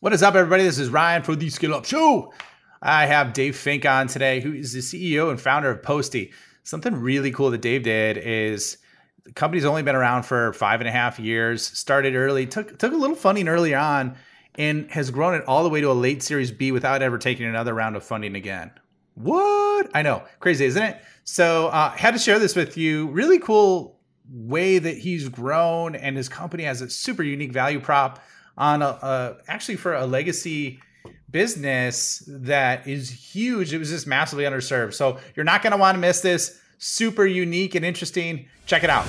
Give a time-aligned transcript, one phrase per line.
[0.00, 0.62] What is up, everybody?
[0.62, 2.30] This is Ryan for the Skill Up Show.
[2.82, 6.34] I have Dave Fink on today, who is the CEO and founder of Postie.
[6.64, 8.76] Something really cool that Dave did is
[9.24, 11.62] the company's only been around for five and a half years.
[11.62, 14.16] Started early, took took a little funding early on,
[14.56, 17.46] and has grown it all the way to a late Series B without ever taking
[17.46, 18.72] another round of funding again.
[19.14, 19.88] What?
[19.94, 21.00] I know, crazy, isn't it?
[21.24, 23.06] So, uh, had to share this with you.
[23.12, 23.98] Really cool
[24.30, 28.22] way that he's grown, and his company has a super unique value prop
[28.56, 30.80] on a, a actually for a legacy
[31.30, 33.72] business that is huge.
[33.72, 34.94] It was just massively underserved.
[34.94, 36.60] So you're not going to want to miss this.
[36.78, 38.46] Super unique and interesting.
[38.66, 39.06] Check it out.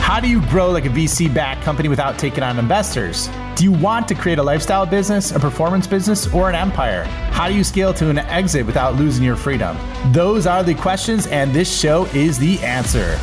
[0.00, 3.28] How do you grow like a VC backed company without taking on investors?
[3.56, 7.04] Do you want to create a lifestyle business, a performance business, or an empire?
[7.32, 9.76] How do you scale to an exit without losing your freedom?
[10.12, 13.18] Those are the questions, and this show is the answer.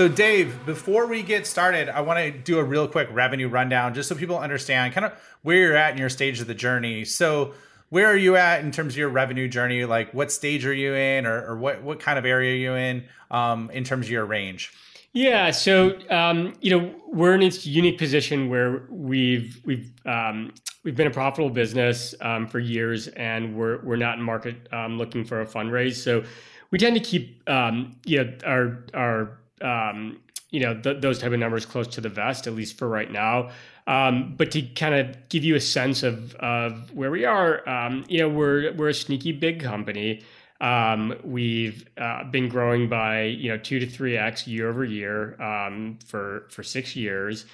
[0.00, 3.92] So, Dave, before we get started, I want to do a real quick revenue rundown
[3.92, 7.04] just so people understand kind of where you're at in your stage of the journey.
[7.04, 7.52] So,
[7.90, 9.84] where are you at in terms of your revenue journey?
[9.84, 12.74] Like, what stage are you in, or, or what, what kind of area are you
[12.76, 14.72] in um, in terms of your range?
[15.12, 20.96] Yeah, so um, you know we're in a unique position where we've we've um, we've
[20.96, 25.26] been a profitable business um, for years, and we're we're not in market um, looking
[25.26, 25.96] for a fundraise.
[25.96, 26.24] So
[26.70, 30.18] we tend to keep um, you know our our um,
[30.50, 33.10] you know th- those type of numbers close to the vest, at least for right
[33.10, 33.50] now.
[33.86, 38.04] Um, but to kind of give you a sense of of where we are, um,
[38.08, 40.22] you know, we're we're a sneaky big company.
[40.60, 45.40] Um, we've uh, been growing by you know two to three x year over year
[45.42, 47.46] um, for for six years.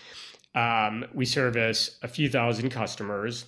[0.55, 3.45] Um, we service a few thousand customers,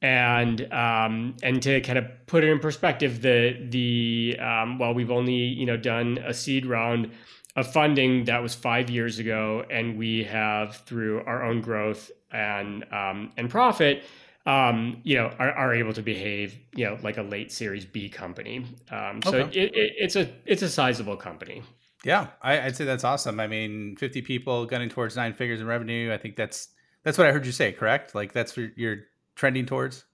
[0.00, 5.10] and um, and to kind of put it in perspective, the the um, while we've
[5.10, 7.10] only you know done a seed round
[7.56, 12.84] of funding that was five years ago, and we have through our own growth and
[12.92, 14.04] um, and profit,
[14.44, 18.08] um, you know, are, are, able to behave, you know, like a late Series B
[18.08, 18.66] company.
[18.90, 19.58] Um, so okay.
[19.58, 21.62] it, it, it's a it's a sizable company.
[22.04, 23.40] Yeah, I, would say that's awesome.
[23.40, 26.12] I mean, fifty people gunning towards nine figures in revenue.
[26.12, 26.68] I think that's
[27.02, 27.72] that's what I heard you say.
[27.72, 28.14] Correct?
[28.14, 28.98] Like that's what you're
[29.34, 30.04] trending towards.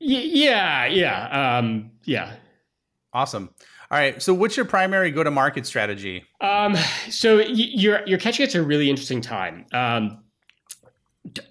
[0.00, 2.34] Yeah, yeah, um, yeah.
[3.12, 3.50] Awesome.
[3.90, 4.20] All right.
[4.20, 6.24] So, what's your primary go-to-market strategy?
[6.40, 6.76] Um,
[7.08, 9.64] so you're you're catching it at a really interesting time.
[9.72, 10.18] Um,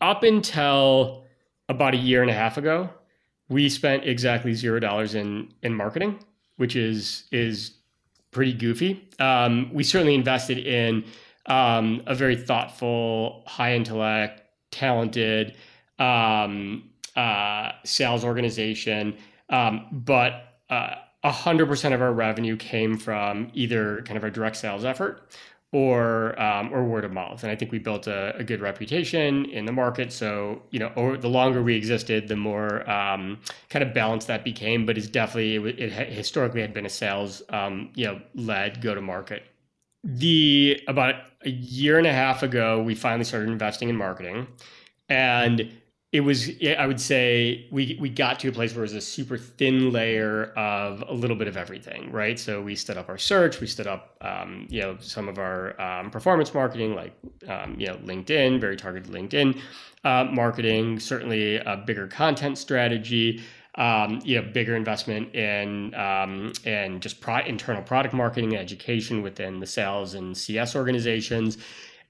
[0.02, 1.26] up until
[1.70, 2.90] about a year and a half ago,
[3.50, 6.20] we spent exactly zero dollars in in marketing,
[6.58, 7.72] which is is
[8.32, 9.08] pretty goofy.
[9.20, 11.04] Um, we certainly invested in
[11.48, 15.56] um, a very thoughtful, high intellect, talented
[15.98, 19.18] um, uh, sales organization,
[19.50, 20.96] um, but uh,
[21.32, 25.28] 100% of our revenue came from either kind of our direct sales effort
[25.74, 27.44] or um, or word of mouth.
[27.44, 30.14] And I think we built a, a, good reputation in the market.
[30.14, 33.40] So you know, or the longer we existed, the more um,
[33.70, 34.86] kind of balanced that became.
[34.86, 38.96] But it's definitely it, it historically had been a sales um, you know led go
[38.96, 39.44] to market.
[40.04, 44.48] The about a year and a half ago, we finally started investing in marketing,
[45.10, 45.70] and
[46.18, 49.02] it was i would say we we got to a place where it was a
[49.02, 52.40] super thin layer of a little bit of everything right?
[52.40, 55.80] So we stood up our search we stood up um, you know some of our
[55.80, 57.14] um, performance marketing like
[57.48, 59.60] um, you know linkedin very targeted linkedin
[60.04, 63.42] uh, marketing certainly a bigger content strategy
[63.76, 69.22] um, you know, bigger investment in um, in just pro- internal product marketing and education
[69.22, 71.60] within the sales and CS organizations,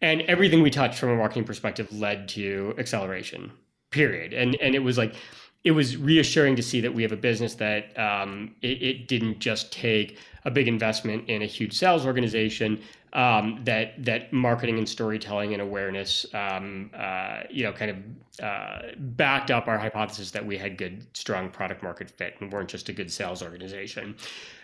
[0.01, 3.51] and everything we touched from a marketing perspective led to acceleration
[3.91, 4.33] period.
[4.33, 5.15] And and it was like
[5.63, 9.39] it was reassuring to see that we have a business that um, it, it, didn't
[9.39, 12.79] just take a big investment in a huge sales organization.
[13.13, 18.79] Um, that that marketing and storytelling and awareness, um, uh, you know, kind of uh,
[18.97, 22.89] backed up our hypothesis that we had good, strong product market fit and weren't just
[22.89, 24.15] a good sales organization.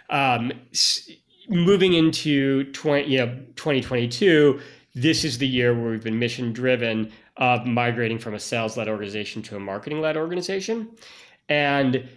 [0.09, 0.51] Um,
[1.49, 4.59] moving into 20, you know, 2022,
[4.95, 8.87] this is the year where we've been mission driven of migrating from a sales led
[8.87, 10.89] organization to a marketing led organization.
[11.49, 12.07] And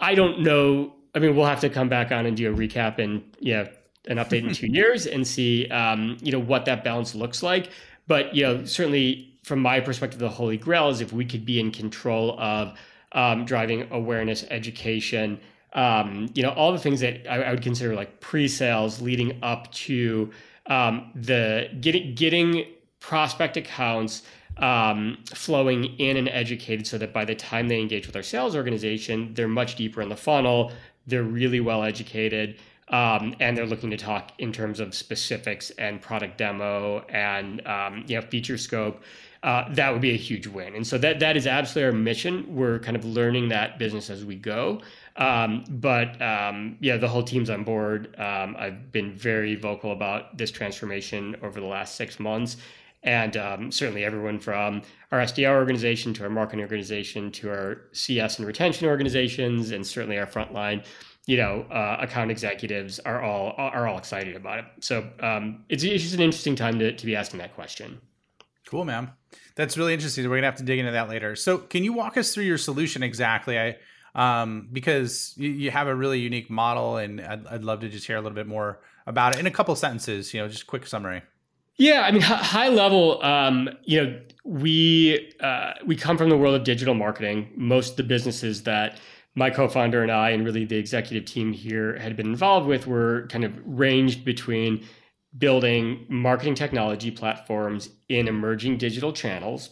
[0.00, 0.94] I don't know.
[1.14, 3.68] I mean, we'll have to come back on and do a recap and you know
[4.06, 7.70] an update in two years and see um, you know what that balance looks like.
[8.06, 11.58] But you know, certainly from my perspective, the holy grail is if we could be
[11.58, 12.78] in control of
[13.12, 15.40] um, driving awareness, education,
[15.72, 19.70] um, you know, all the things that I, I would consider like pre-sales leading up
[19.72, 20.30] to
[20.66, 22.66] um, the getting getting
[23.00, 24.22] prospect accounts
[24.58, 28.56] um, flowing in and educated so that by the time they engage with our sales
[28.56, 30.72] organization, they're much deeper in the funnel.
[31.06, 32.58] They're really well educated.
[32.88, 38.04] Um, and they're looking to talk in terms of specifics and product demo and um,
[38.06, 39.02] you know feature scope
[39.42, 40.74] uh, that would be a huge win.
[40.74, 42.44] And so that that is absolutely our mission.
[42.54, 44.80] We're kind of learning that business as we go.
[45.16, 48.14] Um, but um, yeah, the whole team's on board.
[48.18, 52.56] Um, I've been very vocal about this transformation over the last six months.
[53.02, 58.38] And um, certainly everyone from our SDR organization to our marketing organization to our CS
[58.38, 60.84] and retention organizations, and certainly our frontline,
[61.26, 64.64] you know, uh, account executives are all are all excited about it.
[64.80, 68.00] So um, it's, it's just an interesting time to, to be asking that question.
[68.66, 69.12] Cool, man.
[69.54, 70.28] That's really interesting.
[70.28, 71.36] We're gonna have to dig into that later.
[71.36, 73.58] So, can you walk us through your solution exactly?
[73.58, 73.76] I
[74.14, 78.06] um, because you, you, have a really unique model, and I'd, I'd, love to just
[78.06, 80.34] hear a little bit more about it in a couple sentences.
[80.34, 81.22] You know, just quick summary.
[81.78, 86.56] Yeah, I mean, high level, um, you know, we uh, we come from the world
[86.56, 87.50] of digital marketing.
[87.54, 88.98] Most of the businesses that
[89.36, 93.28] my co-founder and I, and really the executive team here, had been involved with, were
[93.30, 94.84] kind of ranged between
[95.36, 99.70] building marketing technology platforms in emerging digital channels,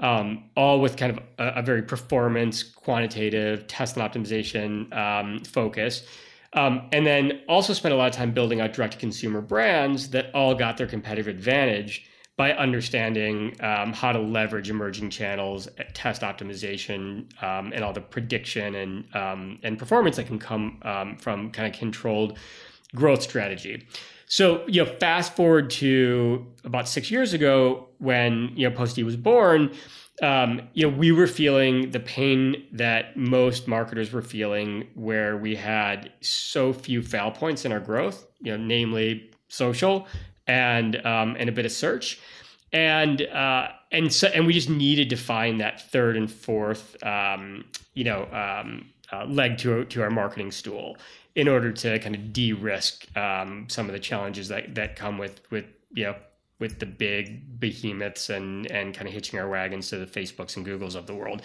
[0.00, 6.06] um, all with kind of a, a, very performance, quantitative, test and optimization um, focus.
[6.54, 10.34] Um, and then also spent a lot of time building out direct consumer brands that
[10.34, 12.06] all got their competitive advantage
[12.38, 18.76] by understanding um, how to leverage emerging channels, test optimization, um, and all the prediction
[18.76, 22.38] and um, and performance that can come um, from kind of controlled
[22.94, 23.86] growth strategy.
[24.26, 29.16] So, you know, fast forward to about six years ago when, you know, Postie was
[29.16, 29.72] born,
[30.22, 35.54] um, you know, we were feeling the pain that most marketers were feeling where we
[35.54, 40.06] had so few fail points in our growth, you know, namely social
[40.46, 42.20] and um, and a bit of search.
[42.72, 47.64] And uh, and so and we just needed to find that third and fourth um,
[47.94, 50.96] you know um, uh, leg to to our marketing stool
[51.34, 55.40] in order to kind of de-risk um, some of the challenges that that come with
[55.50, 56.16] with you know
[56.58, 60.66] with the big behemoths and and kind of hitching our wagons to the Facebooks and
[60.66, 61.42] Googles of the world.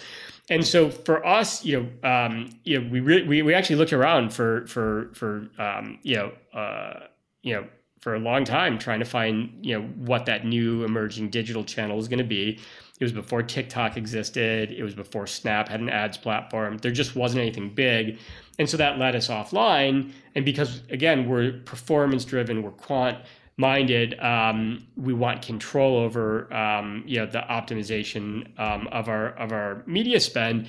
[0.50, 3.92] And so for us, you know, um, you know, we really we, we actually looked
[3.92, 7.06] around for for for um, you know uh,
[7.42, 7.66] you know
[8.00, 11.98] for a long time trying to find you know what that new emerging digital channel
[11.98, 12.58] is going to be.
[13.00, 14.70] It was before TikTok existed.
[14.70, 16.78] It was before Snap had an ads platform.
[16.78, 18.18] There just wasn't anything big.
[18.58, 20.12] And so that led us offline.
[20.36, 23.18] And because, again, we're performance driven, we're quant
[23.56, 29.52] minded, um, we want control over um, you know, the optimization um, of, our, of
[29.52, 30.66] our media spend.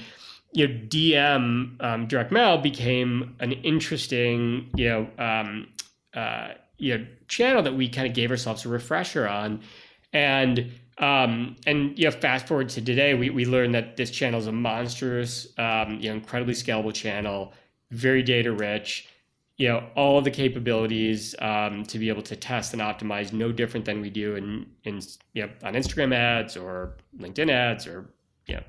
[0.53, 5.67] You know, DM um, direct mail became an interesting, you know, um,
[6.13, 9.61] uh, you know, channel that we kind of gave ourselves a refresher on.
[10.13, 14.39] And um, and you know, fast forward to today, we, we learned that this channel
[14.39, 17.53] is a monstrous, um, you know, incredibly scalable channel
[17.91, 19.07] very data rich
[19.57, 23.85] you know all the capabilities um, to be able to test and optimize no different
[23.85, 25.01] than we do in in
[25.33, 28.09] you know on instagram ads or linkedin ads or
[28.47, 28.63] you know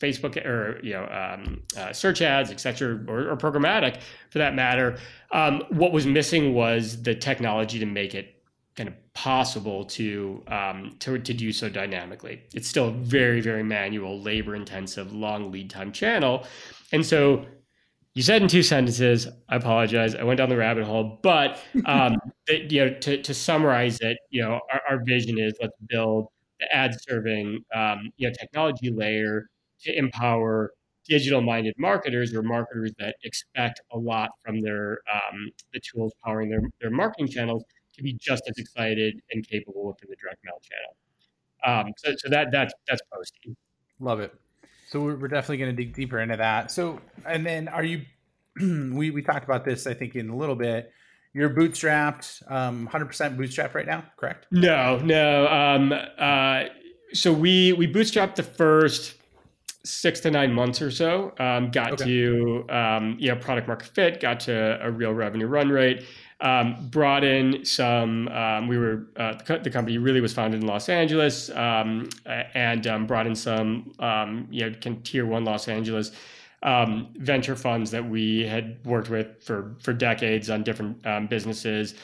[0.00, 4.00] facebook or you know um, uh, search ads etc or, or, programmatic
[4.30, 4.98] for that matter.
[5.30, 8.42] Um, what was missing was the technology to make it
[8.76, 12.42] kind of possible to, um, to to do so dynamically.
[12.52, 16.44] It's still very very manual labor intensive long lead time channel.
[16.92, 17.46] And so
[18.14, 19.28] you said in two sentences.
[19.48, 20.14] I apologize.
[20.14, 22.16] I went down the rabbit hole, but um,
[22.46, 26.28] it, you know, to, to summarize it, you know, our, our vision is let's build
[26.60, 29.48] the ad serving, um, you know, technology layer
[29.80, 30.72] to empower
[31.06, 36.62] digital-minded marketers or marketers that expect a lot from their um, the tools powering their
[36.80, 41.86] their marketing channels to be just as excited and capable within the direct mail channel.
[41.86, 43.56] Um, so, so that that's that's Postie.
[43.98, 44.34] Love it.
[44.94, 46.70] So we're definitely going to dig deeper into that.
[46.70, 48.02] So, and then are you?
[48.60, 50.92] we we talked about this, I think, in a little bit.
[51.32, 54.46] You're bootstrapped, um, 100% bootstrapped right now, correct?
[54.52, 55.48] No, no.
[55.48, 56.66] Um, uh,
[57.12, 59.16] so we we bootstrapped the first
[59.84, 61.34] six to nine months or so.
[61.40, 62.04] Um, got okay.
[62.04, 66.04] to um, you know product market fit, got to a real revenue run rate
[66.44, 68.28] um, brought in some.
[68.28, 73.06] Um, we were uh, the, company really was founded in Los Angeles, um, and um,
[73.06, 76.12] brought in some um, you know tier one Los Angeles
[76.62, 81.94] um, venture funds that we had worked with for for decades on different businesses,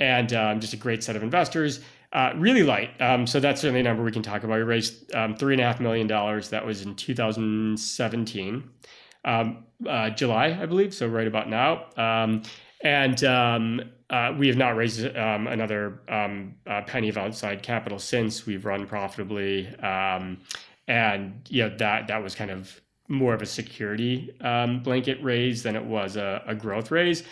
[0.00, 0.30] and
[0.60, 1.80] just a great set of investors.
[2.12, 2.90] Uh, really light.
[3.28, 4.56] so that's certainly a number we can talk about.
[4.56, 6.48] We raised three and a half million dollars.
[6.48, 8.70] That was in 2017.
[9.22, 11.84] Uh, July, I believe, so right about now.
[12.82, 17.98] And um, uh, we have not raised um, another um, uh, penny of outside capital
[17.98, 19.68] since we've run profitably.
[19.78, 20.38] Um,
[20.88, 25.62] and you know that that was kind of more of a security um, blanket raise
[25.62, 27.22] than it was a, a growth raise.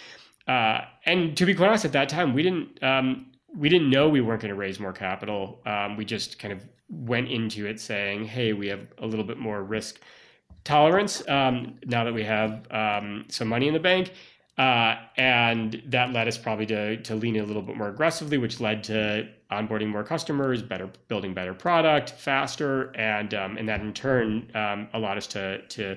[0.47, 4.09] Uh, and to be quite honest, at that time we didn't um, we didn't know
[4.09, 5.61] we weren't going to raise more capital.
[5.97, 9.63] We just kind of went into it saying, "Hey, we have a little bit more
[9.63, 10.01] risk
[10.65, 14.13] tolerance um, now that we have um, some money in the bank."
[14.59, 18.39] Uh, and that led us probably to, to lean in a little bit more aggressively,
[18.39, 23.81] which led to onboarding more customers, better building better product faster, and um, and that
[23.81, 25.97] in turn um, allowed us to to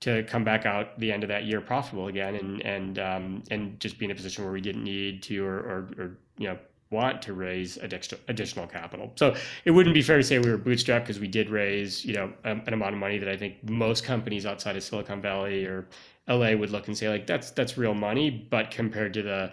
[0.00, 3.78] to come back out the end of that year profitable again, and and um, and
[3.78, 6.58] just be in a position where we didn't need to or or, or you know
[6.90, 9.12] want to raise additional capital.
[9.16, 9.36] So
[9.66, 12.32] it wouldn't be fair to say we were bootstrapped because we did raise, you know,
[12.44, 15.86] an amount of money that I think most companies outside of Silicon Valley or
[16.28, 19.52] LA would look and say like that's that's real money, but compared to the,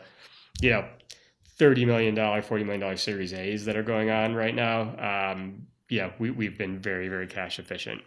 [0.62, 0.86] you know,
[1.58, 5.67] thirty million dollar, forty million dollar Series A's that are going on right now, um,
[5.89, 8.01] yeah, we we've been very very cash efficient.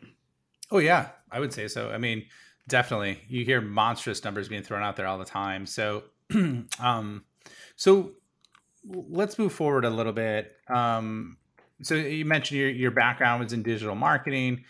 [0.71, 1.91] Oh yeah, I would say so.
[1.91, 2.27] I mean,
[2.69, 5.65] definitely, you hear monstrous numbers being thrown out there all the time.
[5.65, 6.05] So,
[6.81, 7.25] um,
[7.77, 8.13] so
[8.85, 10.57] let's move forward a little bit.
[10.69, 11.39] Um,
[11.83, 14.65] so you mentioned your your background was in digital marketing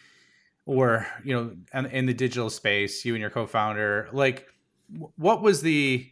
[0.69, 4.47] or you know in the digital space you and your co-founder like
[5.17, 6.09] what was the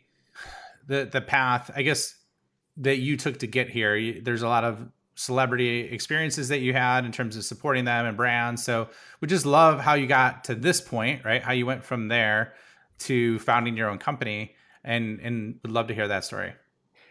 [0.89, 2.17] the the path i guess
[2.79, 4.21] that you took to get here?
[4.21, 8.17] There's a lot of celebrity experiences that you had in terms of supporting them and
[8.17, 8.63] brands.
[8.63, 8.89] So
[9.21, 11.43] we just love how you got to this point right?
[11.43, 12.55] How you went from there
[12.99, 16.53] to founding your own company and and would love to hear that story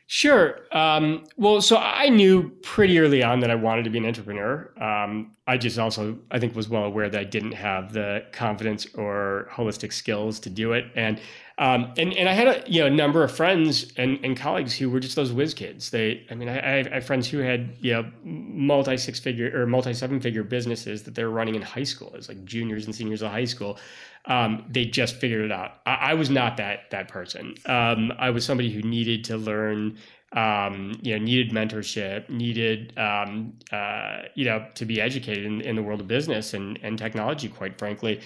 [0.07, 0.59] Sure.
[0.71, 4.71] Um, well, so I knew pretty early on that I wanted to be an entrepreneur.
[4.79, 8.85] Um, I just also, I think, was well aware that I didn't have the confidence
[8.93, 10.85] or holistic skills to do it.
[10.95, 11.19] And
[11.57, 14.89] um, and and I had a you know number of friends and, and colleagues who
[14.89, 15.89] were just those whiz kids.
[15.89, 19.65] They, I mean, I, I have friends who had you know multi six figure or
[19.65, 22.93] multi seven figure businesses that they were running in high school as like juniors and
[22.93, 23.79] seniors of high school.
[24.25, 25.79] Um, they just figured it out.
[25.85, 27.53] I, I, was not that that person.
[27.67, 29.97] Um, I was somebody who needed to learn
[30.33, 35.75] um, you know, needed mentorship, needed, um, uh, you know, to be educated in, in,
[35.75, 38.19] the world of business and, and technology, quite frankly.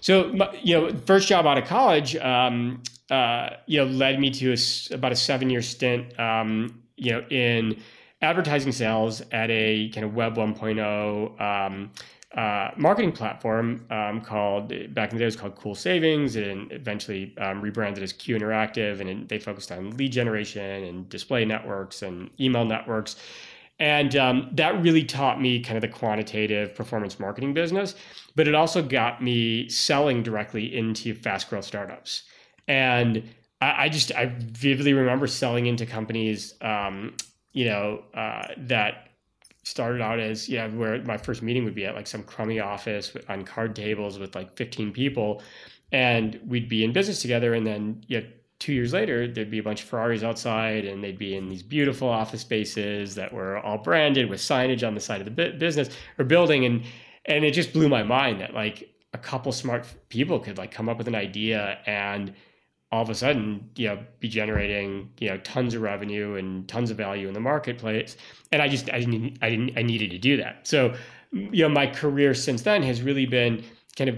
[0.00, 0.32] So,
[0.62, 4.94] you know, first job out of college, um, uh, you know, led me to a,
[4.94, 7.80] about a seven year stint, um, you know, in
[8.22, 11.90] advertising sales at a kind of Web 1.0 um,
[12.36, 16.72] uh, marketing platform um, called back in the day it was called Cool Savings, and
[16.72, 22.02] eventually um, rebranded as Q Interactive, and they focused on lead generation and display networks
[22.02, 23.16] and email networks,
[23.78, 27.94] and um, that really taught me kind of the quantitative performance marketing business,
[28.34, 32.22] but it also got me selling directly into fast growth startups,
[32.66, 33.22] and
[33.60, 37.14] I, I just I vividly remember selling into companies, um,
[37.52, 39.08] you know, uh, that
[39.64, 43.12] started out as yeah where my first meeting would be at like some crummy office
[43.28, 45.42] on card tables with like 15 people
[45.92, 48.20] and we'd be in business together and then yeah
[48.58, 51.62] two years later there'd be a bunch of ferraris outside and they'd be in these
[51.62, 55.90] beautiful office spaces that were all branded with signage on the side of the business
[56.18, 56.82] or building and
[57.26, 60.88] and it just blew my mind that like a couple smart people could like come
[60.88, 62.34] up with an idea and
[62.92, 66.90] all of a sudden, you know, be generating, you know, tons of revenue and tons
[66.90, 68.18] of value in the marketplace.
[68.52, 70.68] And I just, I didn't, I didn't, I needed to do that.
[70.68, 70.94] So,
[71.32, 73.64] you know, my career since then has really been
[73.96, 74.16] kind of,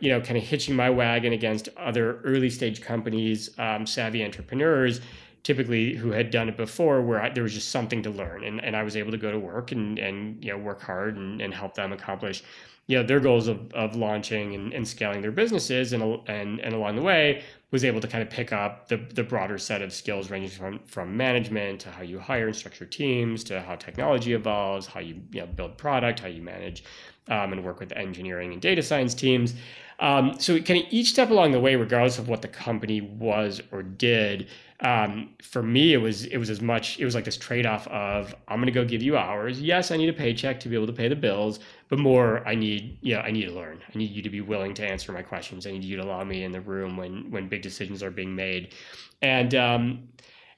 [0.00, 5.00] you know, kind of hitching my wagon against other early stage companies, um, savvy entrepreneurs,
[5.44, 8.62] typically who had done it before, where I, there was just something to learn, and,
[8.62, 11.40] and I was able to go to work and and you know work hard and,
[11.40, 12.42] and help them accomplish
[12.88, 16.74] you know their goals of, of launching and, and scaling their businesses and, and and
[16.74, 19.92] along the way was able to kind of pick up the, the broader set of
[19.92, 24.32] skills ranging from, from management to how you hire and structure teams to how technology
[24.32, 26.82] evolves how you, you know, build product how you manage
[27.28, 29.54] um, and work with engineering and data science teams
[30.00, 33.60] um, so kind of each step along the way regardless of what the company was
[33.72, 34.48] or did
[34.80, 37.88] um, for me, it was it was as much it was like this trade off
[37.88, 39.60] of I'm to go give you hours.
[39.60, 42.54] Yes, I need a paycheck to be able to pay the bills, but more I
[42.54, 43.80] need know I need to learn.
[43.92, 45.66] I need you to be willing to answer my questions.
[45.66, 48.36] I need you to allow me in the room when when big decisions are being
[48.36, 48.72] made,
[49.20, 50.08] and um,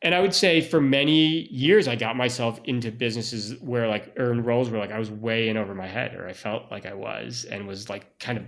[0.02, 4.44] and I would say for many years I got myself into businesses where like earn
[4.44, 6.92] roles where like I was way in over my head or I felt like I
[6.92, 8.44] was and was like kind of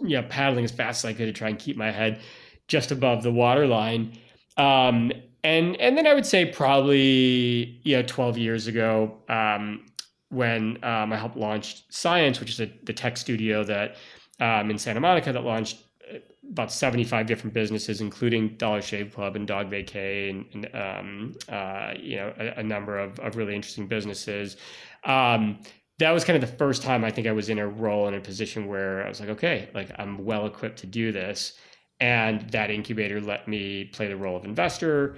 [0.00, 2.20] yeah paddling as fast as I could to try and keep my head
[2.68, 4.18] just above the waterline
[4.56, 5.12] um,
[5.42, 9.86] and and then I would say probably you know 12 years ago um,
[10.30, 13.96] when um, I helped launch Science, which is a, the tech studio that
[14.40, 16.18] um, in Santa Monica that launched uh,
[16.50, 22.16] about 75 different businesses, including Dollar Shave Club and DogVacay and, and um, uh, you
[22.16, 24.56] know a, a, number of, of really interesting businesses.
[25.04, 25.60] Um,
[25.98, 28.14] that was kind of the first time I think I was in a role in
[28.14, 31.56] a position where I was like, okay, like I'm well equipped to do this.
[32.00, 35.16] And that incubator let me play the role of investor,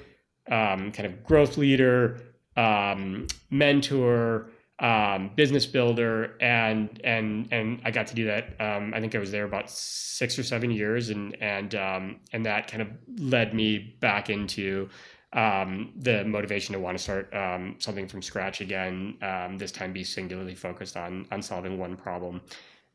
[0.51, 2.21] um, kind of growth leader,
[2.57, 8.61] um, mentor, um, business builder, and and and I got to do that.
[8.61, 12.45] Um, I think I was there about six or seven years, and and um, and
[12.45, 14.91] that kind of led me back into
[15.33, 19.19] um, the motivation to want to start um, something from scratch again.
[19.23, 22.41] Um, this time, be singularly focused on on solving one problem,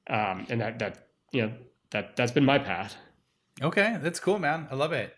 [0.10, 1.54] um, and that that you know
[1.92, 2.96] that that's been my path.
[3.62, 4.68] Okay, that's cool, man.
[4.72, 5.14] I love it.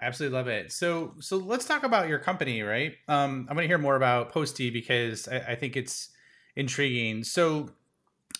[0.00, 0.70] I absolutely love it.
[0.72, 2.94] So so let's talk about your company, right?
[3.08, 6.10] Um, I'm going to hear more about Postie because I, I, think it's
[6.54, 7.24] intriguing.
[7.24, 7.70] So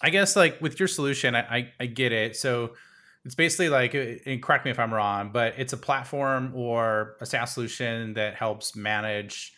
[0.00, 2.36] I guess like with your solution, I, I, I get it.
[2.36, 2.74] So
[3.28, 7.14] it's basically like, uh, and correct me if I'm wrong, but it's a platform or
[7.20, 9.52] a SaaS solution that helps manage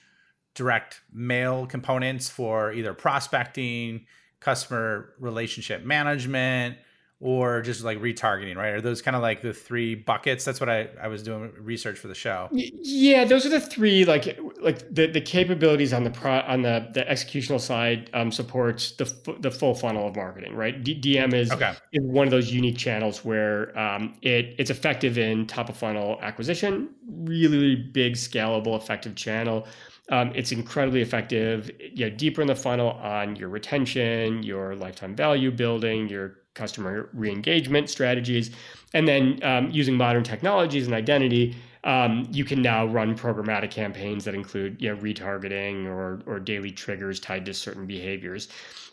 [0.57, 4.07] direct mail components for either prospecting,
[4.41, 6.79] customer relationship management,
[7.21, 8.71] or just like retargeting, right?
[8.71, 10.45] Are those kind of like the three buckets?
[10.45, 12.49] That's what I, I was doing research for the show.
[12.51, 16.89] Yeah, those are the three like like the, the capabilities on the pro on the
[16.93, 20.83] the executional side um, supports the the full funnel of marketing, right?
[20.83, 21.73] D- DM is okay.
[21.93, 26.19] is one of those unique channels where um, it it's effective in top of funnel
[26.23, 29.67] acquisition, really, really big, scalable, effective channel.
[30.11, 31.71] Um, it's incredibly effective.
[31.79, 37.09] You know, deeper in the funnel on your retention, your lifetime value building, your customer
[37.13, 38.51] re-engagement strategies,
[38.93, 44.25] and then um, using modern technologies and identity, um, you can now run programmatic campaigns
[44.25, 48.49] that include you know, retargeting or or daily triggers tied to certain behaviors.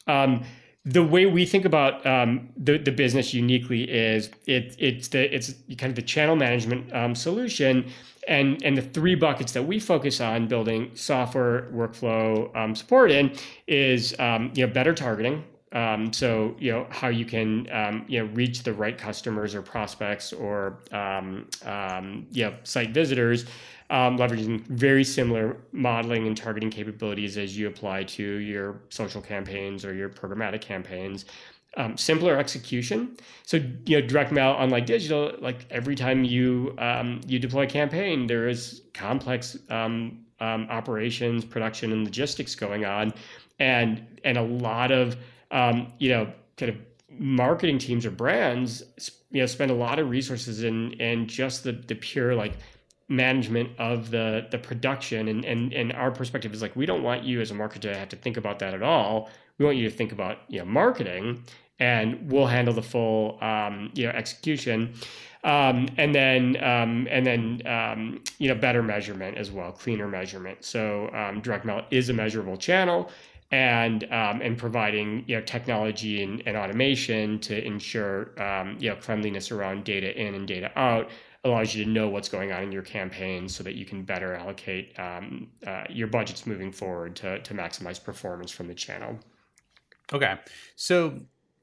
[0.08, 0.44] Um,
[0.86, 5.53] the way we think about um, the, the business uniquely is it, it's the it's
[5.77, 7.91] kind of the channel management um, solution
[8.27, 13.36] and and the three buckets that we focus on building software workflow um, support in
[13.67, 18.19] is um, you know better targeting um, so you know how you can um, you
[18.19, 23.45] know reach the right customers or prospects or um, um you know site visitors,
[23.89, 29.83] um, leveraging very similar modeling and targeting capabilities as you apply to your social campaigns
[29.83, 31.25] or your programmatic campaigns.
[31.75, 33.17] Um, simpler execution.
[33.43, 36.75] So you know, direct mail, unlike digital, like every time you
[37.27, 39.58] you deploy a campaign, there is complex
[40.39, 43.13] operations, production, and logistics going on,
[43.60, 45.17] and and a lot of
[45.51, 46.77] um, you know, kind of
[47.10, 48.83] marketing teams or brands,
[49.31, 52.57] you know, spend a lot of resources in and just the the pure like
[53.10, 55.27] management of the the production.
[55.27, 57.97] And and and our perspective is like we don't want you as a marketer to
[57.97, 59.29] have to think about that at all.
[59.57, 61.43] We want you to think about you know marketing
[61.79, 64.93] and we'll handle the full um, you know execution.
[65.43, 70.63] Um, and then um, and then um, you know better measurement as well cleaner measurement.
[70.63, 73.10] So um, direct mail is a measurable channel
[73.51, 78.95] and um, and providing you know technology and, and automation to ensure um, you know
[78.97, 81.10] cleanliness around data in and data out
[81.43, 84.36] allows you to know what's going on in your campaign so that you can better
[84.36, 89.17] allocate um, uh, your budgets moving forward to, to maximize performance from the channel.
[90.12, 90.36] Okay,
[90.75, 91.17] so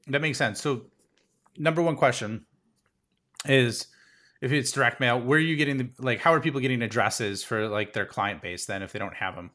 [0.07, 0.61] that makes sense.
[0.61, 0.83] So
[1.57, 2.45] number one question
[3.45, 3.87] is
[4.41, 6.19] if it's direct mail, where are you getting the like?
[6.19, 9.35] How are people getting addresses for like their client base then if they don't have
[9.35, 9.51] them?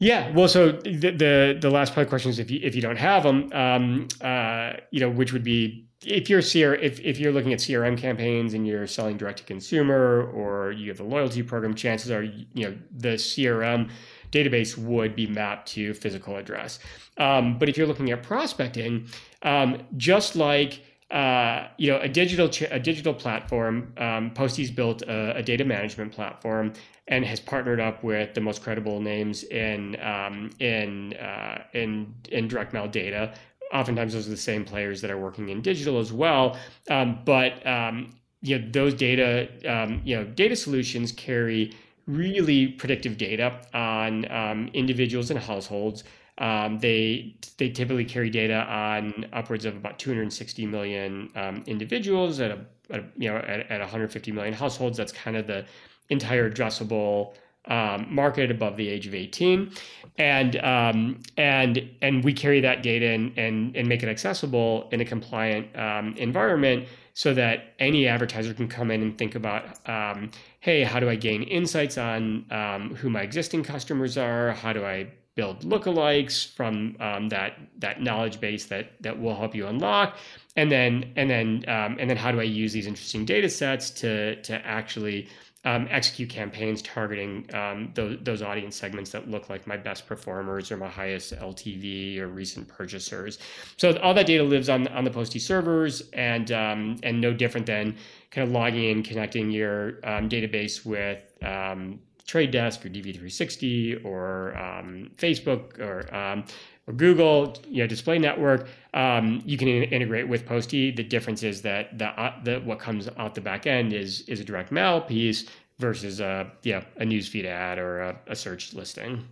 [0.00, 2.98] Yeah, well, so the the, the last part question is if you if you don't
[2.98, 7.32] have them, um, uh, you know, which would be if you're CR, if if you're
[7.32, 11.42] looking at CRM campaigns and you're selling direct to consumer or you have a loyalty
[11.42, 13.90] program, chances are you know the CRM
[14.30, 16.78] database would be mapped to physical address.
[17.16, 19.08] Um, but if you're looking at prospecting,
[19.42, 25.02] um, just like uh, you know a digital ch- a digital platform, um, Postie's built
[25.02, 26.72] a, a data management platform
[27.06, 32.48] and has partnered up with the most credible names in um, in uh, in in
[32.48, 33.32] direct mail data.
[33.72, 36.58] Oftentimes, those are the same players that are working in digital as well.
[36.90, 41.74] Um, but um, you know, those data um, you know data solutions carry
[42.06, 46.04] really predictive data on um, individuals and households.
[46.38, 51.30] Um, they they typically carry data on upwards of about 260 million
[51.66, 52.58] individuals at a,
[52.90, 54.96] at a, you know at, at 150 million households.
[54.96, 55.64] That's kind of the
[56.10, 57.34] entire addressable
[57.68, 59.70] um, market above the age of 18
[60.16, 65.00] and um, and and we carry that data and, and and make it accessible in
[65.00, 70.30] a compliant um, environment so that any advertiser can come in and think about um,
[70.60, 74.84] hey how do i gain insights on um, who my existing customers are how do
[74.84, 75.06] i
[75.38, 80.16] build lookalikes from um, that that knowledge base that that will help you unlock
[80.56, 84.34] and then and then and then how do i use these interesting data sets to
[84.42, 85.28] to actually
[85.64, 90.72] um, execute campaigns targeting um, those, those audience segments that look like my best performers
[90.72, 93.38] or my highest LTV or recent purchasers.
[93.76, 97.66] So all that data lives on on the Postie servers, and um, and no different
[97.66, 97.96] than
[98.30, 104.56] kind of logging in, connecting your um, database with um, Trade Desk or DV360 or
[104.56, 106.44] um, Facebook or um,
[106.86, 110.90] or Google, you know, display network, um, you can in- integrate with Postie.
[110.90, 114.40] The difference is that the, uh, the what comes out the back end is is
[114.40, 115.46] a direct mail piece
[115.78, 119.26] versus a yeah a newsfeed ad or a, a search listing.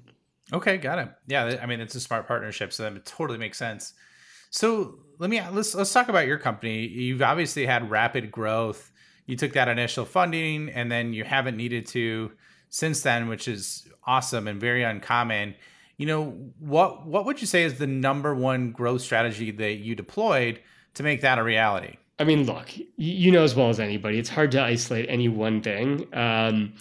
[0.52, 1.10] Okay, got it.
[1.26, 3.92] Yeah, I mean it's a smart partnership, so that totally makes sense.
[4.48, 6.86] So let me let's let's talk about your company.
[6.86, 8.90] You've obviously had rapid growth.
[9.26, 12.32] You took that initial funding, and then you haven't needed to
[12.68, 15.54] since then, which is awesome and very uncommon.
[15.96, 16.24] You know
[16.58, 20.60] what what would you say is the number one growth strategy that you deployed
[20.94, 21.96] to make that a reality?
[22.18, 25.62] I mean look you know as well as anybody it's hard to isolate any one
[25.62, 26.06] thing.
[26.14, 26.74] Um,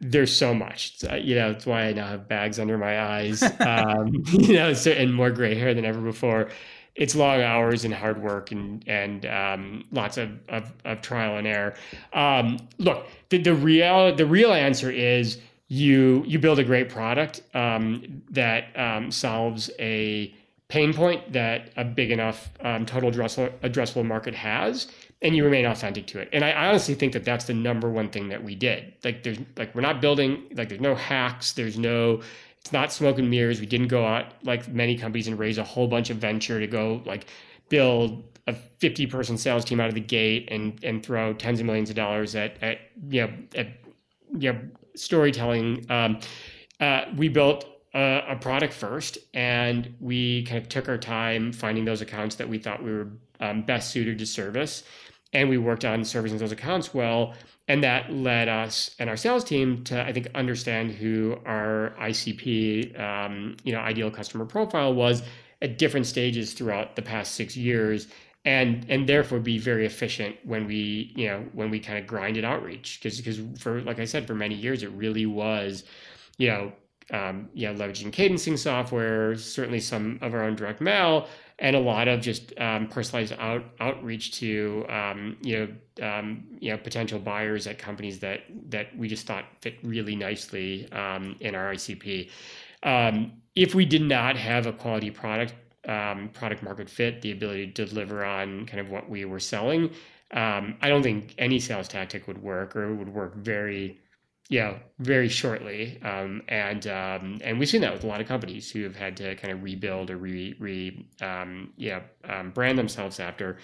[0.00, 1.02] there's so much.
[1.10, 3.42] Uh, you know that's why i now have bags under my eyes.
[3.60, 6.50] Um, you know and more gray hair than ever before
[6.98, 11.46] it's long hours and hard work and and um, lots of, of, of, trial and
[11.46, 11.74] error.
[12.12, 17.42] Um, look the, the real the real answer is you you build a great product
[17.54, 20.34] um, that um, solves a
[20.66, 24.88] pain point that a big enough um, total addressable, addressable market has
[25.22, 26.28] and you remain authentic to it.
[26.32, 28.92] And I, I honestly think that that's the number one thing that we did.
[29.04, 32.22] Like there's like we're not building like there's no hacks there's no
[32.60, 33.60] it's not smoke and mirrors.
[33.60, 36.66] We didn't go out like many companies and raise a whole bunch of venture to
[36.66, 37.26] go like
[37.68, 41.66] build a 50 person sales team out of the gate and and throw tens of
[41.66, 43.68] millions of dollars at at you know at
[44.38, 44.60] you know
[44.98, 46.20] storytelling, um,
[46.80, 51.84] uh, we built a, a, product first, and we kind of took our time finding
[51.84, 53.08] those accounts that we thought we were
[53.40, 54.84] um, best suited to service,
[55.32, 57.34] and we worked on servicing those accounts well.
[57.68, 62.98] And that led us and our sales team to, I think, understand who our ICP,
[62.98, 65.22] um, you know, ideal customer profile was
[65.60, 68.08] at different stages throughout the past six years
[68.44, 72.44] and and therefore be very efficient when we you know when we kind of grinded
[72.44, 75.84] outreach because because for like I said for many years it really was
[76.38, 76.72] you know
[77.10, 81.26] um, know leveraging cadencing software certainly some of our own direct mail
[81.58, 85.58] and a lot of just um, personalized out, outreach to um, you
[85.98, 90.14] know um, you know potential buyers at companies that that we just thought fit really
[90.14, 92.30] nicely um, in our ICP.
[92.82, 97.86] Um, if we did not have a quality product product market fit, the ability to
[97.86, 99.90] deliver on kind of what we were selling,
[100.30, 103.98] I don't think any sales tactic would work or would work very,
[104.48, 106.00] yeah, very shortly.
[106.02, 109.16] Um, and um, and we've seen that with a lot of companies who have had
[109.18, 113.58] to kind of rebuild or re, re um, yeah, um, brand themselves after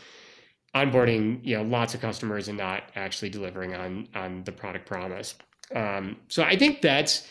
[0.74, 5.34] onboarding, you know, lots of customers and not actually delivering on on the product promise.
[6.28, 7.26] so I think that's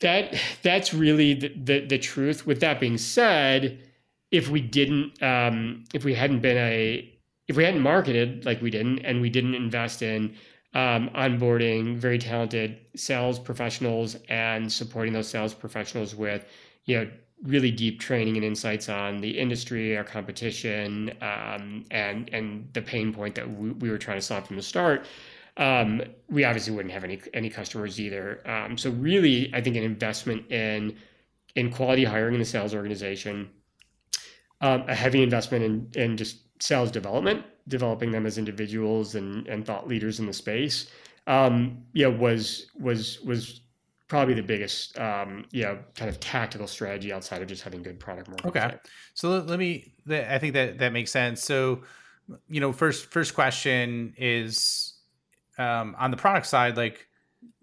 [0.00, 2.46] that that's really the, the, the truth.
[2.46, 3.82] With that being said,
[4.30, 7.12] if we didn't, um, if we hadn't been a,
[7.48, 10.36] if we hadn't marketed like we didn't, and we didn't invest in
[10.74, 16.44] um, onboarding very talented sales professionals and supporting those sales professionals with,
[16.84, 17.10] you know,
[17.42, 23.12] really deep training and insights on the industry, our competition, um, and and the pain
[23.12, 25.06] point that we, we were trying to solve from the start
[25.56, 28.46] um, we obviously wouldn't have any any customers either.
[28.48, 30.96] Um, so really, I think an investment in
[31.54, 33.48] in quality hiring in the sales organization,
[34.60, 39.64] um, a heavy investment in in just sales development, developing them as individuals and and
[39.64, 40.90] thought leaders in the space.
[41.26, 43.60] Um, yeah, was was was
[44.08, 47.98] probably the biggest um, you know kind of tactical strategy outside of just having good
[47.98, 48.88] product market okay fit.
[49.14, 51.82] so let, let me i think that that makes sense so
[52.48, 54.96] you know first first question is
[55.58, 57.06] um, on the product side, like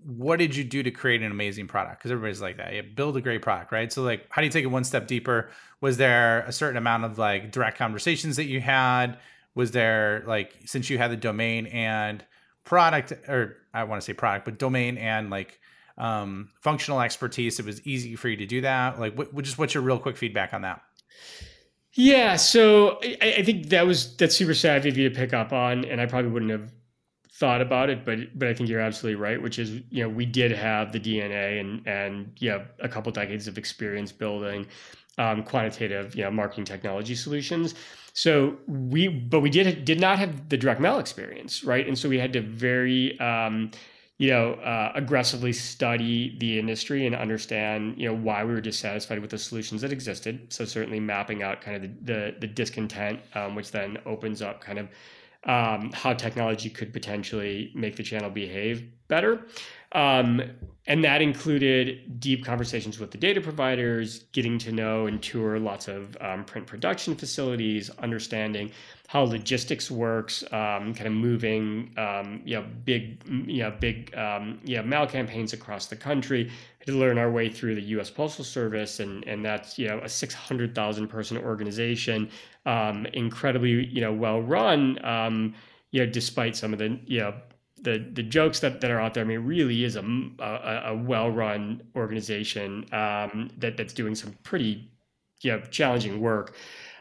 [0.06, 2.00] what did you do to create an amazing product?
[2.00, 2.74] Because everybody's like that.
[2.74, 3.92] You build a great product, right?
[3.92, 5.50] So like, how do you take it one step deeper?
[5.82, 9.18] Was there a certain amount of like direct conversations that you had?
[9.56, 12.24] Was there like since you had the domain and
[12.64, 15.60] product, or I want to say product, but domain and like
[15.98, 19.00] um, functional expertise, it was easy for you to do that.
[19.00, 20.82] Like, what, just what's your real quick feedback on that?
[21.94, 25.54] Yeah, so I, I think that was that's super savvy of you to pick up
[25.54, 26.72] on, and I probably wouldn't have
[27.34, 30.26] thought about it, but but I think you're absolutely right, which is you know we
[30.26, 34.66] did have the DNA and and yeah a couple decades of experience building
[35.20, 37.76] um, quantitative you know marketing technology solutions.
[38.14, 41.88] So we but we did did not have the direct mail experience, right?
[41.88, 43.72] And so we had to very um,
[44.20, 49.20] you know uh, aggressively study the industry and understand you know why we were dissatisfied
[49.20, 50.54] with the solutions that existed.
[50.54, 54.62] So certainly mapping out kind of the the, the discontent, um, which then opens up
[54.62, 54.90] kind of
[55.46, 59.46] um, how technology could potentially make the channel behave better.
[59.94, 60.42] Um,
[60.86, 65.88] and that included deep conversations with the data providers, getting to know and tour lots
[65.88, 68.70] of um, print production facilities, understanding
[69.08, 74.60] how logistics works, um, kind of moving, um, you know, big, you know, big, um,
[74.66, 76.52] you know, mail campaigns across the country.
[76.86, 78.10] To learn our way through the U.S.
[78.10, 82.30] Postal Service, and and that's you know a 600,000 person organization,
[82.66, 85.00] um, incredibly you know well run.
[85.06, 85.54] Um,
[85.92, 87.36] you know, despite some of the you know
[87.84, 89.24] the the jokes that, that are out there.
[89.24, 90.04] I mean, really is a,
[90.40, 94.90] a, a well run organization um, that that's doing some pretty
[95.42, 96.56] you know, challenging work.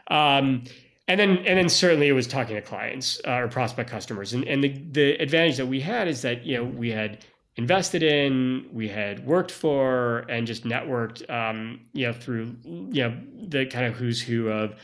[0.07, 0.63] Um,
[1.07, 4.33] and then and then certainly it was talking to clients uh, or prospect customers.
[4.33, 8.03] And and the the advantage that we had is that you know we had invested
[8.03, 13.17] in, we had worked for, and just networked um, you know through you know
[13.47, 14.75] the kind of who's who of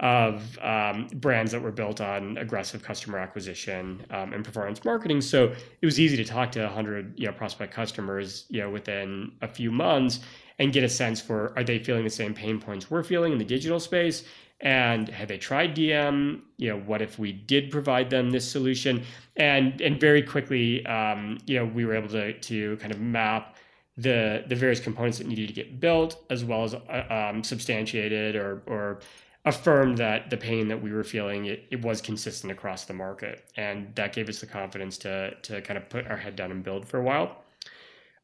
[0.00, 5.22] of um, brands that were built on aggressive customer acquisition um, and performance marketing.
[5.22, 5.44] So
[5.80, 9.48] it was easy to talk to 100 you know, prospect customers you know, within a
[9.48, 10.20] few months
[10.58, 13.38] and get a sense for are they feeling the same pain points we're feeling in
[13.38, 14.24] the digital space?
[14.60, 16.40] And have they tried DM?
[16.56, 19.04] You know, what if we did provide them this solution?
[19.36, 23.56] And and very quickly, um, you know, we were able to to kind of map
[23.98, 28.34] the the various components that needed to get built, as well as uh, um, substantiated
[28.34, 29.00] or or
[29.46, 33.44] affirmed that the pain that we were feeling it, it was consistent across the market
[33.56, 36.62] and that gave us the confidence to to kind of put our head down and
[36.62, 37.42] build for a while.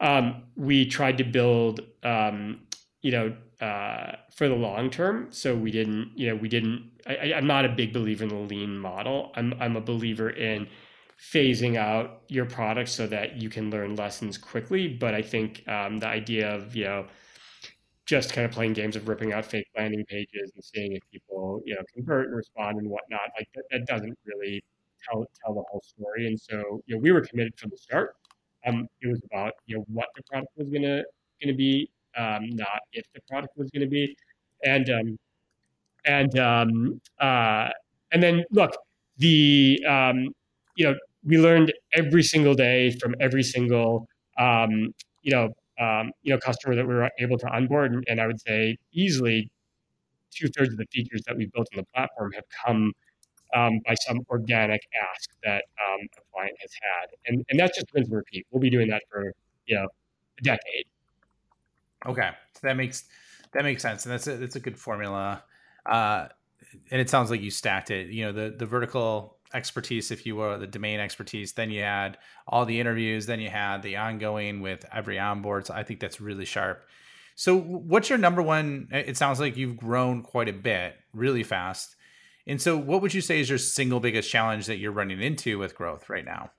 [0.00, 2.62] Um, we tried to build um,
[3.02, 7.35] you know uh, for the long term so we didn't you know we didn't I,
[7.37, 9.32] i'm not a big believer in the lean model.
[9.37, 10.66] I'm, I'm a believer in
[11.20, 15.98] phasing out your product so that you can learn lessons quickly but i think um,
[15.98, 17.06] the idea of you know
[18.06, 21.62] just kind of playing games of ripping out fake landing pages and seeing if people
[21.64, 24.62] you know convert and respond and whatnot like that, that doesn't really
[25.08, 26.26] tell tell the whole story.
[26.26, 28.16] And so you know we were committed from the start.
[28.66, 31.02] Um it was about you know what the product was gonna
[31.42, 34.16] gonna be um not if the product was gonna be.
[34.64, 35.18] And um
[36.04, 37.68] and um uh
[38.12, 38.72] and then look
[39.18, 40.28] the um
[40.76, 44.06] you know we learned every single day from every single
[44.38, 47.92] um you know um, you know, customer that we were able to onboard.
[47.92, 49.50] And, and I would say easily
[50.30, 52.92] two thirds of the features that we built on the platform have come
[53.54, 54.80] um, by some organic
[55.12, 57.11] ask that um, a client has had.
[57.26, 58.46] And, and that's just rinse and repeat.
[58.50, 59.32] We'll be doing that for,
[59.66, 59.87] you know,
[60.38, 60.87] a decade.
[62.06, 62.30] Okay.
[62.54, 63.04] So that makes,
[63.52, 64.06] that makes sense.
[64.06, 65.44] And that's a, that's a good formula.
[65.85, 66.28] Uh,
[66.90, 70.36] and it sounds like you stacked it, you know, the, the vertical expertise, if you
[70.36, 71.52] will, the domain expertise.
[71.52, 73.26] Then you had all the interviews.
[73.26, 75.66] Then you had the ongoing with every onboard.
[75.66, 76.84] So I think that's really sharp.
[77.34, 78.88] So, what's your number one?
[78.90, 81.96] It sounds like you've grown quite a bit, really fast.
[82.46, 85.58] And so, what would you say is your single biggest challenge that you're running into
[85.58, 86.50] with growth right now?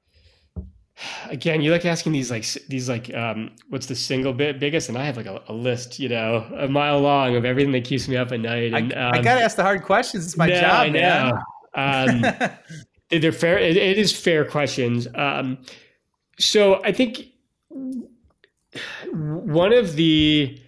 [1.28, 4.98] Again, you like asking these like these like um, what's the single bit biggest, and
[4.98, 8.08] I have like a, a, list, you know, a mile long of everything that keeps
[8.08, 8.74] me up at night.
[8.74, 10.26] And I, um, I gotta ask the hard questions.
[10.26, 11.34] It's my no, job, man.
[11.76, 12.26] Um,
[13.10, 13.58] they're fair.
[13.58, 15.08] It, it is fair questions.
[15.16, 15.58] Um,
[16.40, 17.28] so I think
[19.12, 20.60] one of the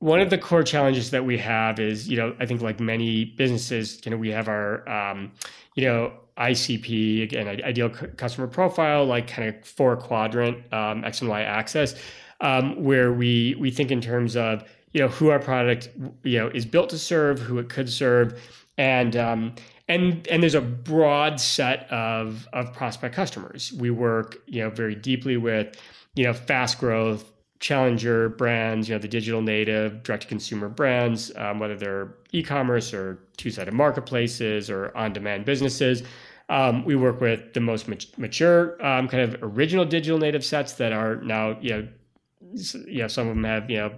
[0.00, 3.26] one of the core challenges that we have is, you know, I think like many
[3.26, 5.30] businesses, you know, we have our, um,
[5.74, 11.28] you know, ICP again, ideal customer profile, like kind of four quadrant um, X and
[11.28, 11.94] Y axis,
[12.40, 15.90] um, where we we think in terms of you know who our product
[16.22, 18.40] you know is built to serve, who it could serve,
[18.78, 19.54] and um,
[19.90, 23.72] and and there's a broad set of of prospect customers.
[23.72, 25.76] We work you know very deeply with
[26.14, 27.24] you know fast growth
[27.58, 32.94] challenger brands, you know the digital native direct to consumer brands, um, whether they're e-commerce
[32.94, 36.04] or two sided marketplaces or on demand businesses.
[36.48, 37.86] Um, we work with the most
[38.18, 41.88] mature um, kind of original digital native sets that are now you know
[42.86, 43.92] you know some of them have you know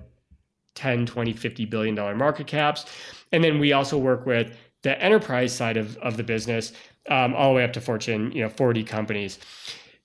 [0.75, 2.87] 10 20 50 billion dollar market caps
[3.31, 6.73] and then we also work with the enterprise side of, of the business,
[7.09, 9.39] um, all the way up to Fortune, you know, 40 companies.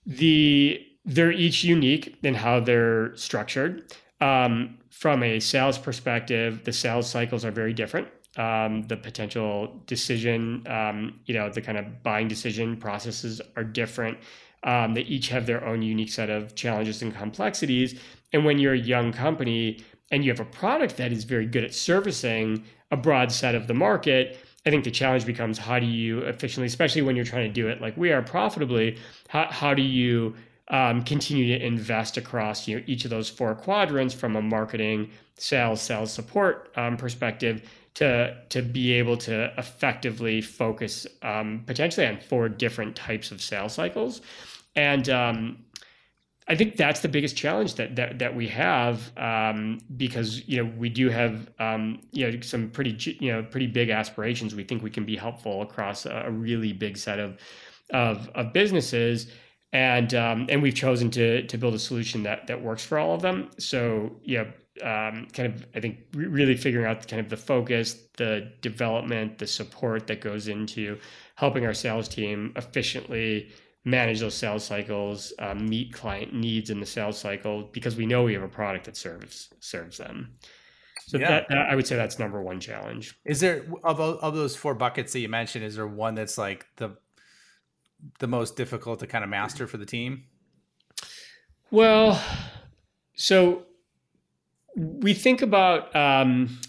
[0.06, 3.94] The they're each unique in how they're structured.
[4.20, 8.10] Um, from a sales perspective, the sales cycles are very different.
[8.36, 14.18] Um, the potential decision, um, you know, the kind of buying decision processes are different.
[14.64, 18.00] Um, they each have their own unique set of challenges and complexities.
[18.34, 21.64] And when you're a young company and you have a product that is very good
[21.64, 24.38] at servicing a broad set of the market,
[24.68, 27.70] I think the challenge becomes how do you efficiently, especially when you're trying to do
[27.70, 28.98] it like we are profitably,
[29.30, 30.36] how, how do you
[30.68, 35.10] um, continue to invest across you know each of those four quadrants from a marketing,
[35.38, 37.62] sales, sales support um, perspective
[37.94, 43.72] to to be able to effectively focus um, potentially on four different types of sales
[43.72, 44.20] cycles,
[44.76, 45.60] and um,
[46.50, 50.72] I think that's the biggest challenge that that, that we have um, because you know
[50.78, 54.56] we do have um, you know some pretty you know pretty big aspirations.
[54.56, 57.38] We think we can be helpful across a, really big set of
[57.92, 59.32] of, of businesses
[59.74, 63.14] and um, and we've chosen to to build a solution that that works for all
[63.14, 63.50] of them.
[63.60, 64.46] So yeah,
[64.82, 69.48] um, kind of I think really figuring out kind of the focus, the development, the
[69.48, 70.98] support that goes into
[71.36, 73.52] helping our sales team efficiently
[73.88, 78.24] manage those sales cycles, um, meet client needs in the sales cycle because we know
[78.24, 80.36] we have a product that serves serves them.
[81.08, 81.30] So yeah.
[81.30, 83.18] that, that, I would say that's number one challenge.
[83.26, 85.64] Is there of of those four buckets that you mentioned?
[85.64, 86.98] Is there one that's like the
[88.20, 90.26] the most difficult to kind of master for the team?
[91.72, 92.22] Well,
[93.16, 93.64] so
[94.76, 96.60] we think about um,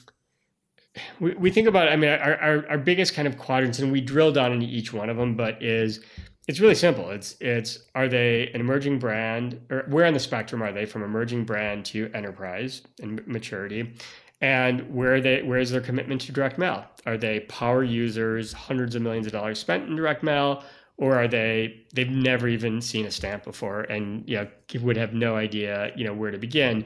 [1.18, 4.00] we, we think about I mean our, our, our biggest kind of quadrants and we
[4.00, 6.00] drill down into each one of them, but is
[6.48, 7.10] it's really simple.
[7.10, 11.02] It's it's are they an emerging brand or where on the spectrum are they from
[11.02, 13.94] emerging brand to enterprise and maturity?
[14.40, 16.86] And where they where is their commitment to direct mail?
[17.06, 20.64] Are they power users, hundreds of millions of dollars spent in direct mail?
[20.98, 24.48] or are they they've never even seen a stamp before and you know
[24.82, 26.84] would have no idea you know where to begin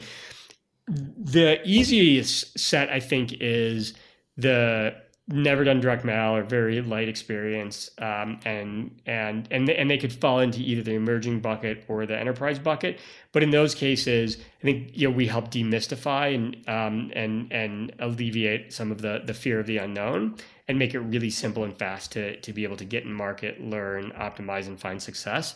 [0.87, 3.95] the easiest set i think is
[4.37, 4.95] the
[5.29, 10.13] never done direct mail or very light experience um, and and and and they could
[10.13, 12.99] fall into either the emerging bucket or the enterprise bucket
[13.31, 17.93] but in those cases i think you know we help demystify and um, and and
[18.01, 20.37] alleviate some of the the fear of the unknown
[20.69, 23.61] and make it really simple and fast to, to be able to get in market,
[23.61, 25.55] learn, optimize, and find success.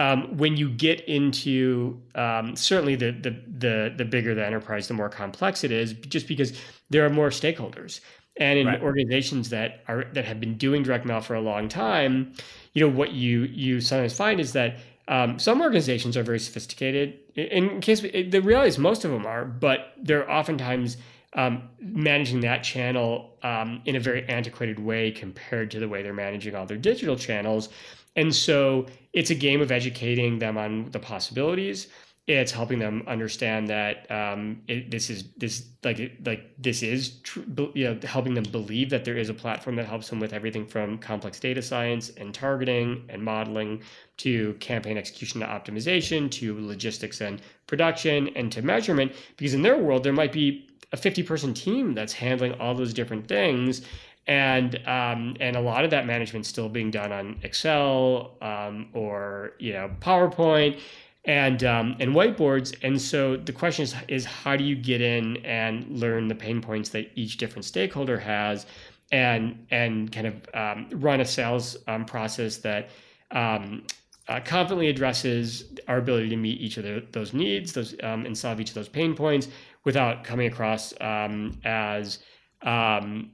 [0.00, 4.94] Um, when you get into um, certainly the, the the the bigger the enterprise, the
[4.94, 6.58] more complex it is, just because
[6.90, 8.00] there are more stakeholders.
[8.36, 8.82] And in right.
[8.82, 12.32] organizations that are that have been doing direct mail for a long time,
[12.72, 17.18] you know what you you sometimes find is that um, some organizations are very sophisticated.
[17.36, 20.96] In case the reality is most of them are, but they're oftentimes
[21.34, 26.14] um, managing that channel um, in a very antiquated way compared to the way they're
[26.14, 27.68] managing all their digital channels.
[28.16, 31.88] And so it's a game of educating them on the possibilities.
[32.26, 37.40] It's helping them understand that um, it, this is this like like this is tr-
[37.74, 40.66] you know helping them believe that there is a platform that helps them with everything
[40.66, 43.82] from complex data science and targeting and modeling
[44.16, 49.12] to campaign execution to optimization to logistics and production and to measurement.
[49.36, 52.94] Because in their world there might be a 50 person team that's handling all those
[52.94, 53.82] different things
[54.26, 59.52] and um, and a lot of that management still being done on Excel um, or
[59.58, 60.80] you know PowerPoint
[61.24, 62.74] and um, and whiteboards.
[62.82, 66.60] And so the question is is how do you get in and learn the pain
[66.60, 68.66] points that each different stakeholder has,
[69.12, 72.90] and and kind of um, run a sales um, process that.
[73.30, 73.84] Um,
[74.26, 78.58] uh, confidently addresses our ability to meet each of the, those needs, those and solve
[78.58, 79.48] each of those pain points,
[79.84, 82.20] without coming across um, as
[82.62, 83.32] um,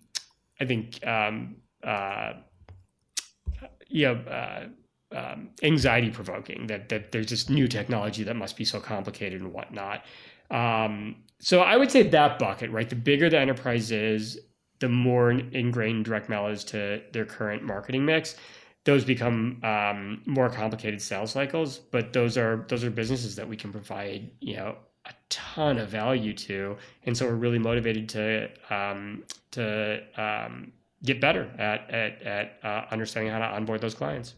[0.61, 2.35] I think um, uh,
[3.89, 4.67] you know uh,
[5.13, 9.53] um, anxiety provoking that that there's this new technology that must be so complicated and
[9.53, 10.05] whatnot.
[10.51, 12.89] Um, so I would say that bucket, right?
[12.89, 14.39] The bigger the enterprise is,
[14.79, 18.37] the more ingrained direct mail is to their current marketing mix.
[18.85, 23.57] Those become um, more complicated sales cycles, but those are those are businesses that we
[23.57, 28.49] can provide, you know, a ton of value to, and so we're really motivated to
[28.71, 34.35] um, to um, get better at at, at uh, understanding how to onboard those clients.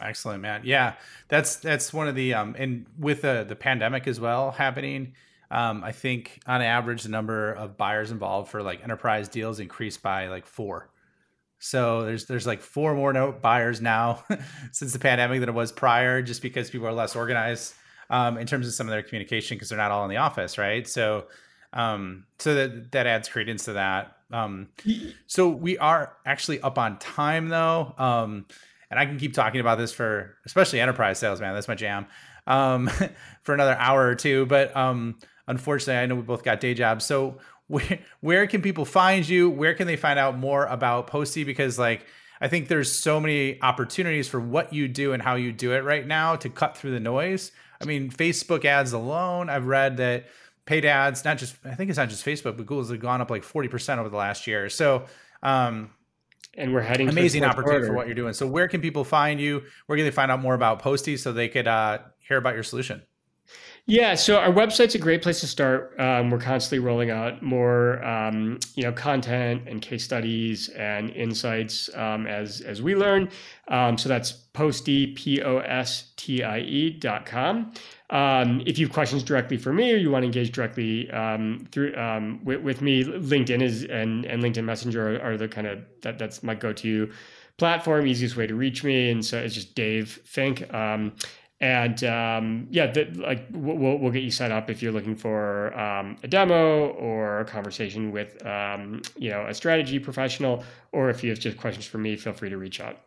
[0.00, 0.62] Excellent, man.
[0.64, 0.94] Yeah,
[1.28, 5.14] that's that's one of the um, and with the the pandemic as well happening.
[5.50, 10.02] Um, I think on average the number of buyers involved for like enterprise deals increased
[10.02, 10.90] by like four.
[11.58, 14.24] So there's there's like four more note buyers now
[14.72, 17.74] since the pandemic than it was prior, just because people are less organized
[18.10, 20.58] um, in terms of some of their communication because they're not all in the office,
[20.58, 20.86] right?
[20.86, 21.26] So,
[21.72, 24.16] um, so that that adds credence to that.
[24.30, 24.68] Um,
[25.26, 28.46] so we are actually up on time though, um,
[28.90, 31.54] and I can keep talking about this for especially enterprise sales, man.
[31.54, 32.06] That's my jam.
[32.46, 32.90] Um,
[33.42, 37.04] for another hour or two, but um, unfortunately, I know we both got day jobs.
[37.04, 39.50] So where where can people find you?
[39.50, 41.44] Where can they find out more about Postie?
[41.44, 42.06] Because like
[42.40, 45.84] I think there's so many opportunities for what you do and how you do it
[45.84, 47.50] right now to cut through the noise.
[47.80, 50.26] I mean, Facebook ads alone, I've read that
[50.66, 53.30] paid ads, not just, I think it's not just Facebook, but Google's have gone up
[53.30, 54.68] like 40% over the last year.
[54.68, 55.04] So,
[55.42, 55.90] um,
[56.56, 58.32] and we're heading amazing opportunity for what you're doing.
[58.32, 59.64] So, where can people find you?
[59.86, 62.62] Where can they find out more about Postie so they could uh, hear about your
[62.62, 63.02] solution?
[63.88, 65.94] Yeah, so our website's a great place to start.
[66.00, 71.88] Um, we're constantly rolling out more, um, you know, content and case studies and insights
[71.94, 73.30] um, as as we learn.
[73.68, 77.72] Um, so that's postie p o s t i e dot com.
[78.10, 81.68] Um, if you have questions directly for me or you want to engage directly um,
[81.70, 81.92] through
[82.42, 86.18] with, with, me, LinkedIn is and and LinkedIn Messenger are, are the kind of that
[86.18, 87.08] that's my go to
[87.56, 89.10] platform, easiest way to reach me.
[89.10, 90.72] And so it's just Dave Fink.
[90.74, 91.12] Um,
[91.60, 95.76] and um, yeah, the, like we'll we'll get you set up if you're looking for
[95.78, 101.24] um, a demo or a conversation with um, you know a strategy professional, or if
[101.24, 102.98] you have just questions for me, feel free to reach out.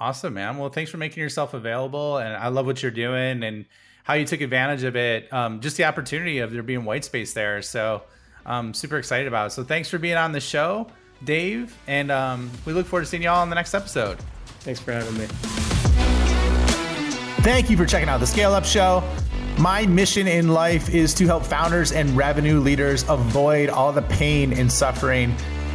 [0.00, 0.56] Awesome, man.
[0.56, 3.66] Well, thanks for making yourself available, and I love what you're doing and
[4.02, 5.32] how you took advantage of it.
[5.32, 7.62] Um, just the opportunity of there being white space there.
[7.62, 8.02] So
[8.44, 9.50] I'm super excited about it.
[9.50, 10.88] So thanks for being on the show,
[11.22, 14.18] Dave, and um, we look forward to seeing you all in the next episode.
[14.60, 15.69] Thanks for having me.
[17.42, 19.02] Thank you for checking out the Scale Up Show.
[19.56, 24.52] My mission in life is to help founders and revenue leaders avoid all the pain
[24.52, 25.34] and suffering